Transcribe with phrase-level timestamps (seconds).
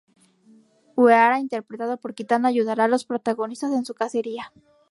[1.01, 4.51] Uehara interpretado por Kitano ayudará a los protagonistas en su cacería.